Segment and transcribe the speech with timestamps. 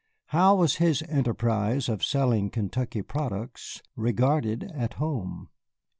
[0.29, 5.49] How was his enterprise of selling Kentucky products regarded at home?